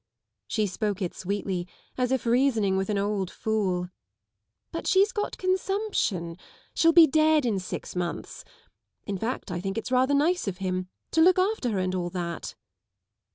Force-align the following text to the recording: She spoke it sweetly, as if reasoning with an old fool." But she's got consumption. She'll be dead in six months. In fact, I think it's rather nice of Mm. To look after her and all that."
She 0.47 0.65
spoke 0.65 0.99
it 0.99 1.13
sweetly, 1.13 1.67
as 1.95 2.11
if 2.11 2.25
reasoning 2.25 2.75
with 2.75 2.89
an 2.89 2.97
old 2.97 3.29
fool." 3.29 3.91
But 4.71 4.87
she's 4.87 5.11
got 5.11 5.37
consumption. 5.37 6.37
She'll 6.73 6.91
be 6.91 7.05
dead 7.05 7.45
in 7.45 7.59
six 7.59 7.95
months. 7.95 8.43
In 9.05 9.19
fact, 9.19 9.51
I 9.51 9.61
think 9.61 9.77
it's 9.77 9.91
rather 9.91 10.15
nice 10.15 10.47
of 10.47 10.57
Mm. 10.57 10.87
To 11.11 11.21
look 11.21 11.37
after 11.37 11.69
her 11.69 11.77
and 11.77 11.93
all 11.93 12.09
that." 12.09 12.55